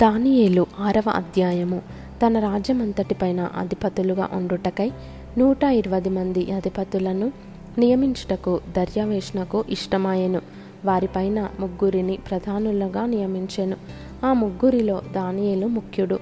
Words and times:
దానియేలు 0.00 0.66
ఆరవ 0.80 1.10
అధ్యాయము. 1.10 1.82
తన 2.26 2.38
రాజ్యమంతటిపైన 2.38 3.40
అధిపతులుగా 3.56 4.28
ఉండుటకై 4.32 4.90
నూట 5.38 5.64
ఇరవై 5.64 6.00
మంది 6.00 6.52
అధిపతులను 6.52 7.32
నియమించుటకు 7.78 8.60
దర్యావేషణకు 8.76 9.64
ఇష్టమాయెను. 9.68 10.40
వారిపైన 10.84 11.48
ముగ్గురిని 11.60 12.18
ప్రధానులుగా 12.30 13.06
నియమించెను. 13.06 13.76
ఆ 14.24 14.32
ముగ్గురిలో 14.32 15.02
దానియేలు 15.12 15.66
ముఖ్యుడు. 15.66 16.14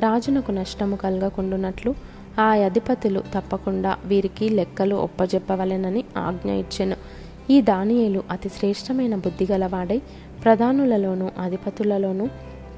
రాజునకు 0.00 0.52
నష్టము 0.52 0.96
కలగకుండునట్లు 0.96 1.94
ఆ 2.40 2.44
అధిపతులు 2.44 3.22
తప్పకుండా 3.34 3.96
వీరికి 4.04 4.48
లెక్కలు 4.48 4.94
ఒప్పజెప్పవలెనని 4.94 6.04
ఆజ్ఞ 6.18 6.50
ఇచ్చెను. 6.50 6.96
ఈ 7.50 7.60
దానియేలు 7.60 8.22
అతి 8.30 8.48
శ్రేష్టమైన 8.48 9.14
బుద్ధి 9.14 9.46
గలవాడై 9.52 10.02
ప్రధానులలోనూ 10.44 11.30
అధిపతులలోనూ 11.38 12.28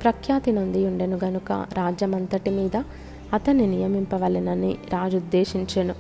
ప్రఖ్యాతి 0.03 0.53
నొంది 0.53 0.87
ఉండెను 0.87 1.19
గనుక 1.25 1.52
రాజ్యమంతటి 1.52 2.51
మీద 2.51 2.83
అతన్ని 3.33 3.66
నియమింపవలెనని 3.66 4.73
రాజు 4.73 5.16
ఉద్దేశించెను 5.16 5.95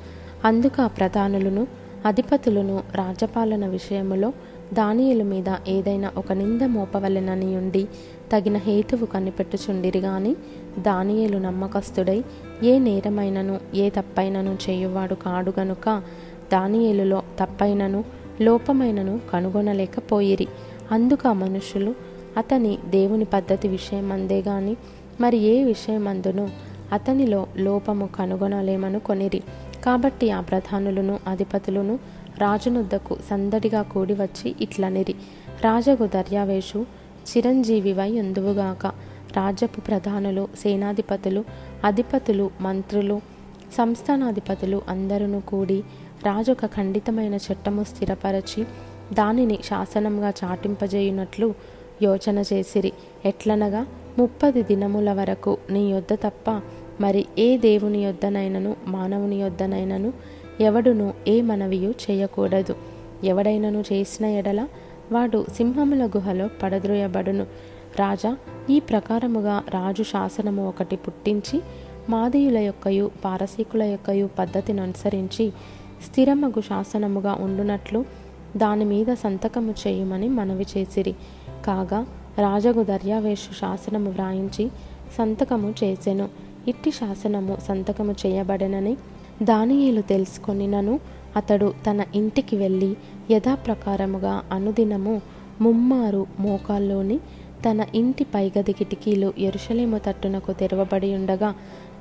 అందుకు 0.44 0.82
ఆ 0.82 0.86
ప్రధానులను 0.86 1.66
అధిపతులను 2.06 2.82
రాజ్యపాలన 2.94 3.66
విషయములో 3.66 4.32
దానియుల 4.72 5.22
మీద 5.22 5.54
ఏదైనా 5.68 6.12
ఒక 6.16 6.32
నింద 6.32 6.62
మోపవలెనని 6.62 7.56
ఉండి 7.56 7.88
తగిన 8.32 8.56
హేతువు 8.56 9.06
కనిపెట్టుచుండిరి 9.06 9.98
గాని 9.98 10.36
దానియేలు 10.78 11.38
నమ్మకస్తుడై 11.38 12.24
ఏ 12.62 12.78
నేరమైనను 12.78 13.60
ఏ 13.74 13.90
తప్పైనను 13.90 14.58
చేయువాడు 14.70 15.14
కాడు 15.14 15.52
గనుక 15.58 16.02
దానియేలులో 16.52 17.22
తప్పైనను 17.40 18.04
లోపమైనను 18.40 19.20
కనుగొనలేకపోయిరి. 19.32 20.46
అందుకు 20.92 21.28
ఆ 21.28 21.32
మనుషులు 21.32 21.94
అతని 22.38 22.78
దేవుని 22.84 23.24
పద్ధతి 23.24 23.68
విషయమందే 23.68 24.40
గాని 24.40 24.76
మరి 25.20 25.36
ఏ 25.36 25.64
విషయమందును 25.64 26.50
అతనిలో 26.92 27.46
లోపము 27.56 28.06
కనుగొనలేమను 28.06 29.00
కొనిరి. 29.00 29.42
కాబట్టి 29.84 30.30
ఆ 30.30 30.40
ప్రధానులను 30.40 31.20
అధిపతులను 31.26 31.98
రాజునుద్దకు 32.38 33.16
సందడిగా 33.30 33.82
కూడి 33.82 34.14
వచ్చి 34.14 34.54
ఇట్లనిరి. 34.60 35.14
రాజగు 35.64 36.06
దర్యావేషు 36.06 36.86
చిరంజీవివై 37.36 38.10
ఎందువుగాక? 38.10 38.86
రాజ్యపు 39.36 39.80
ప్రధానులు 39.80 40.48
సేనాధిపతులు 40.58 41.44
అధిపతులు 41.84 42.50
మంత్రులు 42.60 43.20
సంస్థానాధిపతులు 43.72 44.82
అందరూ 44.88 45.40
కూడి 45.40 45.82
రాజు 46.26 46.52
ఒక 46.52 46.66
ఖండితమైన 46.66 47.34
చట్టము 47.34 47.84
స్థిరపరచి 47.84 48.64
దానిని 49.12 49.58
శాసనంగా 49.64 50.32
చాటింపజేయునట్లు 50.44 51.77
యోచన 52.02 52.38
చేసిరి. 52.38 52.92
ఎట్లనగా 53.24 53.86
ముప్పది 54.18 54.62
దినముల 54.62 55.12
వరకు 55.12 55.56
నీ 55.70 55.90
యొద్ద 55.90 56.14
తప్ప 56.14 56.60
మరి 57.00 57.26
ఏ 57.38 57.56
దేవుని 57.56 58.04
యొద్దనైనను 58.04 58.76
మానవుని 58.86 59.36
యొద్దనైనను 59.36 60.12
ఎవడును 60.60 61.14
ఏ 61.28 61.40
మనవియు 61.40 61.90
చేయకూడదు. 61.90 62.74
ఎవడైనను 63.24 63.84
చేసిన 63.92 64.26
ఎడల 64.26 64.68
వాడు 65.12 65.46
సింహముల 65.56 66.06
గుహలో 66.06 66.48
పడద్రోయబడును. 66.62 67.46
రాజా 67.98 68.36
ఈ 68.70 68.80
ప్రకారముగా 68.80 69.62
రాజు 69.68 70.02
శాసనము 70.02 70.68
ఒకటి 70.68 70.96
పుట్టించి 70.96 71.60
మాదీయుల 72.08 72.58
యొక్కయు 72.58 73.10
పారసీకుల 73.24 73.82
యొక్కయు 73.82 74.28
పద్ధతిని 74.38 74.80
అనుసరించి 74.80 75.52
స్థిరమగు 76.06 76.60
శాసనముగా 76.60 77.38
ఉండునట్లు 77.40 78.04
దాని 78.56 78.84
మీద 78.84 79.06
సంతకము 79.14 79.74
చేయమని 79.86 80.28
మనవి 80.28 80.66
చేసిరి. 80.78 81.14
కాగా 81.64 82.06
రాజగు 82.38 82.82
దర్యావేషు 82.82 83.52
శాసనము 83.60 84.10
వ్రాయించి 84.10 84.68
సంతకము 85.18 85.74
చేసెను. 85.84 86.28
ఇట్టి 86.68 86.90
శాసనము 86.90 87.58
సంతకము 87.68 88.14
చేయబడనని 88.26 88.96
దానియేలు 89.42 90.00
తెలుసుకొనినను 90.00 91.00
అతడు 91.36 91.74
తన 91.90 92.04
ఇంటికి 92.14 92.56
వెళ్ళి 92.56 92.96
యథాప్రకారముగా 93.30 94.42
అనుదినము 94.52 95.20
ముమ్మారు 95.60 96.26
మోకాల్లోని 96.40 97.18
తన 97.70 97.86
ఇంటి 97.94 98.24
పైగది 98.24 98.72
కిటికీలు 98.72 99.32
ఎరుషలేము 99.38 99.98
తట్టునకు 99.98 100.52
తెరవబడి 100.52 101.14
ఉండగా 101.14 101.54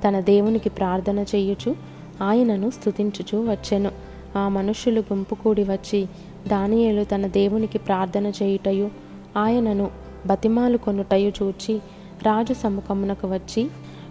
తన 0.08 0.20
దేవునికి 0.20 0.70
ప్రార్థన 0.70 1.20
చేయుచు 1.20 1.76
ఆయనను 2.24 2.70
స్తుతించుచూ 2.70 3.52
వచ్చెను. 3.52 3.92
ఆ 4.36 4.48
మనుషులు 4.48 5.00
గుంపు 5.00 5.36
కూడి 5.36 5.64
వచ్చి 5.64 6.08
దానియేలు 6.48 7.04
తన 7.04 7.28
దేవునికి 7.28 7.78
ప్రార్థన 7.78 8.28
చేయుటయు 8.28 8.90
ఆయనను 9.38 9.92
బతిమాలు 10.26 10.78
కొనుటయు 10.78 11.32
చూచి 11.44 11.80
రాజు 12.24 12.54
సముఖమునకు 12.54 13.28
వచ్చి 13.28 13.68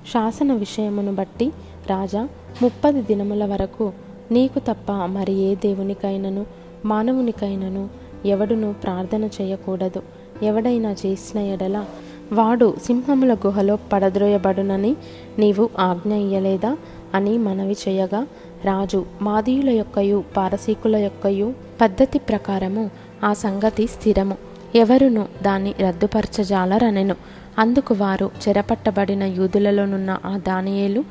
శాసన 0.07 0.53
విషయమును 0.53 1.15
బట్టి 1.15 1.53
రాజా 1.91 2.29
ముప్పది 2.63 3.03
దినముల 3.03 3.45
వరకు 3.45 3.93
నీకు 4.31 4.59
తప్ప 4.59 4.93
మరి 4.93 5.33
ఏ 5.33 5.55
దేవునికైనను 5.55 6.47
మానవునికైనను 6.85 7.89
ఎవడును 8.27 8.75
ప్రార్థన 8.85 9.29
చేయకూడదు. 9.41 10.03
ఎవడైనా 10.43 10.93
చేసిన 10.93 11.41
ఎడల 11.41 11.85
వాడు 12.33 12.75
సింహముల 12.85 13.35
గుహలో 13.35 13.79
పడద్రోయబడునని 13.93 14.97
నీవు 15.39 15.69
ఆజ్ఞ 15.79 16.15
ఇయ్యలేదా? 16.15 16.77
అని 17.15 17.39
మనవి 17.39 17.77
చేయగా 17.89 18.27
రాజు 18.65 19.07
మాదీయుల 19.23 19.71
యొక్కయు 19.71 20.25
పారసీకుల 20.37 20.97
యొక్కయు 20.97 21.55
పద్ధతి 21.81 22.19
ప్రకారము 22.19 22.91
ఆ 23.25 23.33
సంగతి 23.33 23.87
స్థిరము. 23.87 24.37
ఎవరును 24.75 25.29
దాన్ని 25.43 25.75
రద్దుపరచజాలరనెను. 25.81 27.17
అందుకు 27.59 27.95
వారు 27.95 28.31
చెరపట్టబడిన 28.49 29.23
యూదులలోనున్న 29.23 30.19
ఆ 30.25 30.37
దానియేలు 30.37 31.05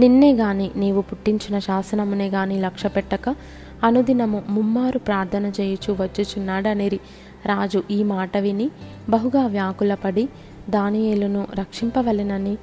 నిన్నే 0.00 0.32
గాని 0.32 0.70
నీవు 0.76 1.00
పుట్టించిన 1.00 1.58
శాసనమునే 1.58 2.28
గాని 2.28 2.60
లక్ష్యపెట్టక 2.60 3.34
అనుదినము 3.84 4.42
ముమ్మారు 4.48 4.98
ప్రార్థన 4.98 5.46
చేయుచు 5.46 5.92
వచ్చుచున్నాడనిరి. 5.92 7.00
రాజు 7.46 7.82
ఈ 7.90 8.02
మాట 8.02 8.36
విని 8.36 8.70
బహుగా 9.08 9.46
వ్యాకులపడి 9.46 10.28
దానియేలును 10.70 11.46
రక్షింపవలెనని 11.54 12.56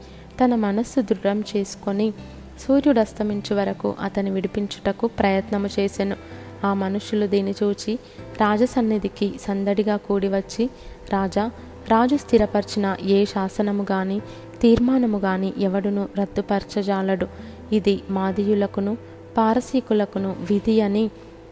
తన 0.43 0.55
మనస్సు 0.55 1.01
దృఢం 1.01 1.43
చేసుకొని 1.55 2.13
సూర్యుడస్తమించు 2.59 3.55
వరకు 3.55 3.95
అతని 4.01 4.29
విడిపించుటకు 4.29 5.07
ప్రయత్నము 5.07 5.67
చేసెను. 5.67 6.15
ఆ 6.63 6.73
మనుషులు 6.73 7.27
దీన్ని 7.27 7.53
చూచి 7.63 7.99
రాజసన్నిధికి 8.41 9.33
సందడిగా 9.41 9.97
కూడి 9.97 10.27
వచ్చి 10.27 10.69
రాజా 11.13 11.51
రాజు 11.89 12.15
స్థిరపరిచిన 12.15 12.95
ఏ 13.01 13.25
శాసనము 13.25 13.85
గాని 13.91 14.19
తీర్మానము 14.61 15.17
గాని 15.17 15.53
ఎవడును 15.57 16.09
రద్దుపరచజాలడు. 16.19 17.27
ఇది 17.71 18.01
మాదీయులకును 18.09 18.97
పారసీకులకును 19.37 20.35
విధి 20.49 20.81
అని 20.81 21.07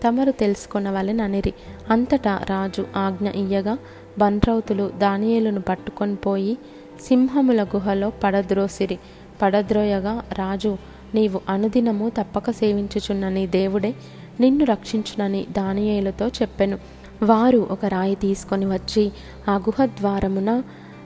తమరు 0.08 0.32
తెలుసుకొనవలెననిరి. 0.32 1.54
అంతటా 1.90 2.38
రాజు 2.50 2.88
ఆజ్ఞ 2.96 3.30
ఇయ్యగా 3.30 3.78
బన్రౌతులు 4.20 4.92
దానియేలును 4.98 5.62
పట్టుకొని 5.62 6.16
పోయి 6.16 6.58
సింహముల 7.02 7.64
గుహలో 7.64 8.12
పడద్రోసిరి. 8.24 9.00
పడద్రోయగా 9.42 10.24
రాజు 10.34 10.78
నీవు 11.16 11.42
అనుదినము 11.50 12.10
తప్పక 12.10 12.52
సేవించుచున్న 12.52 13.30
నీ 13.30 13.48
దేవుడే 13.48 13.94
నిన్ను 14.40 14.66
రక్షించునని 14.66 15.46
దానియేలతో 15.52 16.28
చెప్పెను. 16.28 16.78
వారు 17.24 17.68
ఒక 17.72 17.86
రాయి 17.86 18.16
తీసుకొని 18.16 18.66
వచ్చి 18.66 19.12
ఆ 19.50 19.56
గుహ 19.56 19.86
ద్వారమున 19.86 20.64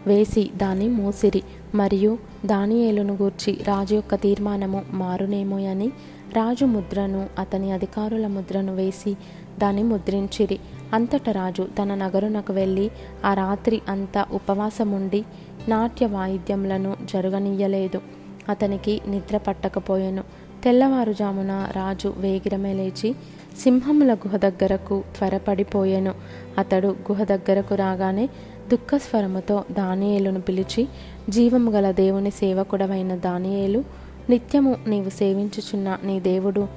వేసి 0.08 0.50
దాన్ని 0.58 0.88
మూసిరి. 0.88 1.44
మరియు 1.76 2.18
దానియేలును 2.46 3.14
గూర్చి 3.22 3.58
రాజు 3.68 3.96
యొక్క 3.96 4.16
తీర్మానము 4.16 4.84
మారునేమోయని 4.92 5.88
రాజు 6.34 6.66
ముద్రను 6.66 7.26
అతని 7.40 7.72
అధికారుల 7.72 8.28
ముద్రను 8.28 8.76
వేసి 8.76 9.18
దాన్ని 9.60 9.84
ముద్రించిరి. 9.84 10.60
అంతట 10.94 11.30
రాజు 11.30 11.68
తన 11.82 11.96
నగరునకు 11.96 12.54
వెళ్ళి 12.54 12.92
ఆ 13.26 13.34
రాత్రి 13.34 13.82
అంతా 13.90 14.26
ఉపవాసముండి 14.32 15.26
నాట్య 15.68 16.06
వాయిద్యములను 16.06 16.98
జరగనీయలేదు. 17.14 18.21
అతనికి 18.50 19.02
నిద్ర 19.08 19.38
పట్టకపోయెను. 19.38 20.24
తెల్లవారుజామున 20.64 21.68
రాజు 21.76 22.14
వేగిరమే 22.18 22.74
లేచి 22.74 23.16
సింహముల 23.60 24.14
గుహ 24.14 24.38
దగ్గరకు 24.38 25.04
త్వరపడిపోయెను. 25.18 26.14
అతడు 26.58 26.88
గుహ 26.88 27.24
దగ్గరకు 27.24 27.76
రాగానే 27.76 28.30
దుఃఖస్వరముతో 28.72 29.64
దానియేలును 29.72 30.42
పిలిచి 30.42 30.88
జీవము 31.30 31.72
గల 31.72 31.92
దేవుని 31.92 32.32
సేవకుడవైన 32.32 33.16
దానియేలు 33.16 33.84
నిత్యము 34.30 34.76
నీవు 34.88 35.10
సేవించుచున్న 35.10 35.98
నీ 36.04 36.20
దేవుడు 36.20 36.68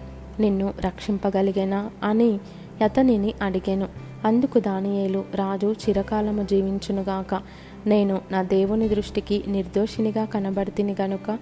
నిన్ను 0.41 0.75
రక్షింపగలిగేనా 0.81 1.91
అని 2.03 2.41
అతనిని 2.85 3.35
అడిగాను. 3.43 3.89
అందుకు 4.25 4.59
దానియేలు 4.59 5.25
రాజు 5.35 5.75
చిరకాలము 5.89 6.43
జీవించునుగాక 6.43 7.43
నేను 7.87 8.21
నా 8.31 8.43
దేవుని 8.43 8.89
దృష్టికి 8.89 9.45
నిర్దోషినిగా 9.49 10.25
కనబడితిని 10.25 10.97
గనుక 11.01 11.39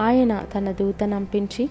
ఆయన 0.00 0.44
తన 0.54 0.70
దూతనంపించి 0.70 1.66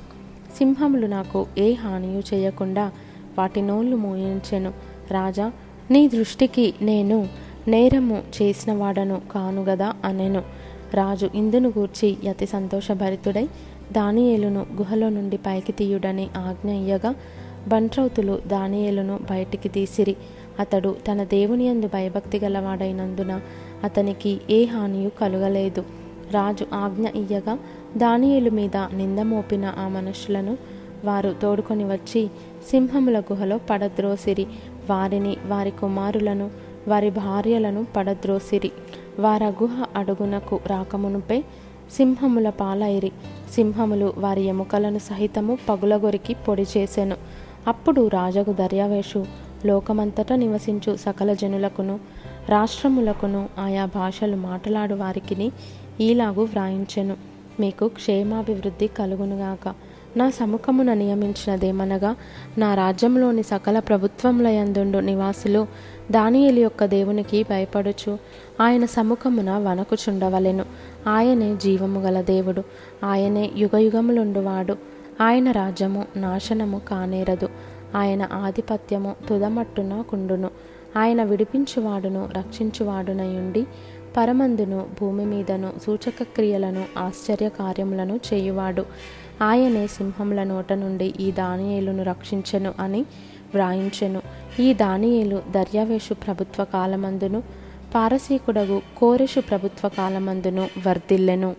సింహములు 0.58 1.08
నాకు 1.08 1.46
ఏ 1.58 1.74
హానియు 1.74 2.36
చేయకుండా 2.36 2.92
వాటి 3.38 3.62
నోళ్ళు 3.62 3.96
మూయించెను. 3.96 4.74
రాజా 5.12 5.52
నీ 5.92 6.08
దృష్టికి 6.08 6.74
నేను 6.82 7.28
నేరము 7.68 8.24
చేసిన 8.42 8.74
వాడను 8.74 9.22
కానుగదా 9.32 9.94
అనెను. 10.06 10.44
రాజు 10.94 11.30
ఇందును 11.36 11.70
గూర్చి 11.78 12.18
అతి 12.30 12.46
సంతోషభరితుడై 12.46 13.50
దానియేలును 13.92 14.66
గుహలో 14.76 15.10
నుండి 15.10 15.38
పైకి 15.38 15.72
తీయుడని 15.72 16.30
ఆజ్ఞ 16.38 16.72
ఇయ్యగా 16.72 17.16
బంట్రౌతులు 17.68 18.42
దానియేలును 18.48 19.20
బయటికి 19.30 19.70
తీసిరి. 19.70 20.16
అతడు 20.60 20.96
తన 21.12 21.24
దేవుని 21.24 21.64
యందు 21.64 21.88
భయభక్తి 21.88 22.40
గలవాడైనందున 22.40 23.42
అతనికి 23.84 24.42
ఏ 24.50 24.66
హానియు 24.66 25.12
కలుగలేదు. 25.20 25.86
రాజు 26.32 26.66
ఆజ్ఞ 26.74 27.08
ఇయ్యగా 27.08 27.58
దానియుల 27.98 28.50
మీద 28.50 28.78
నింద 28.78 29.20
మోపిన 29.20 29.74
ఆ 29.80 29.88
మనుషులను 29.88 30.58
వారు 31.06 31.36
తోడుకొని 31.42 31.84
వచ్చి 31.84 32.28
సింహముల 32.70 33.20
గుహలో 33.20 33.60
పడద్రోసిరి. 33.70 34.46
వారిని 34.90 35.38
వారి 35.48 35.72
కుమారులను 35.72 36.50
వారి 36.88 37.10
భార్యలను 37.10 37.86
పడద్రోసిరి. 37.96 38.72
వార 39.20 39.44
గుహ 39.44 39.86
అడుగునకు 39.96 40.60
రాకమునుపై 40.68 41.42
సింహముల 41.92 42.50
పాలైరి. 42.50 43.12
సింహములు 43.52 44.14
వారి 44.18 44.42
ఎముకలను 44.42 44.98
సహితము 44.98 45.58
పగులగొరికి 45.70 46.34
పొడి 46.34 46.66
చేసెను. 46.78 47.16
అప్పుడు 47.68 48.08
రాజగు 48.08 48.54
దర్యావేషు 48.54 49.26
లోకమంతటా 49.66 50.36
నివసించు 50.36 50.96
సకల 50.96 51.34
జనులకును 51.34 52.00
రాష్ట్రములకును 52.50 53.50
ఆయా 53.60 53.86
భాషలు 53.86 54.36
మాట్లాడు 54.36 54.96
వారికిని 54.96 55.52
ఈలాగు 56.02 56.42
వ్రాయించెను. 56.42 57.18
మీకు 57.60 57.88
క్షేమాభివృద్ధి 57.88 58.88
కలుగునుగాక. 58.88 59.74
నా 60.18 60.30
సముఖమున 60.30 60.94
నియమించినదేమనగా 60.94 62.16
నా 62.58 62.76
రాజ్యంలోని 62.76 63.44
సకల 63.44 63.80
ప్రభుత్వములయందుండు 63.80 64.98
నివాసులు 64.98 65.68
దానియేలు 66.12 66.60
యొక్క 66.60 66.86
దేవునికి 66.86 67.44
భయపడుచు 67.44 68.18
ఆయన 68.62 68.86
సముఖమున 68.86 69.58
వనకుచుండవలెను 69.58 70.66
ఆయనే 71.08 71.56
జీవము 71.56 72.00
గల 72.00 72.22
దేవుడు. 72.22 72.64
ఆయనే 73.04 73.52
యుగయుగములుండువాడు. 73.58 74.78
ఆయన 75.22 75.52
రాజ్యము 75.52 76.06
నాశనము 76.16 76.82
కానేరదు. 76.90 77.50
ఆయన 77.96 78.30
ఆధిపత్యము 78.34 79.16
తుదమట్టున 79.30 80.04
కుండును. 80.10 80.50
ఆయన 80.98 81.24
విడిపించువాడును 81.24 82.30
రక్షించువాడునయుండి 82.38 83.68
పరమందును 84.18 84.86
భూమి 85.02 85.26
మీదను 85.26 85.74
సూచక 85.84 86.24
క్రియలను 86.24 86.86
ఆశ్చర్య 86.98 87.50
కార్యములను 87.50 88.20
చేయువాడు. 88.34 88.86
ఆయనే 89.42 89.88
సింహముల 89.88 90.44
నోట 90.44 90.74
నుండి 90.74 91.14
ఈ 91.20 91.32
దానియేలును 91.32 92.04
రక్షించెను 92.04 92.74
అని 92.80 93.02
వ్రాయించెను. 93.54 94.22
ఈ 94.60 94.74
దానియేలు 94.74 95.42
దర్యావేషు 95.52 96.14
ప్రభుత్వ 96.14 96.64
కాలమందును 96.64 97.44
పారసీకుడగు 97.96 98.82
కోరెషు 98.98 99.40
ప్రభుత్వ 99.40 99.90
కాలమందును 99.90 100.68
వర్ధిల్లెను. 100.88 101.56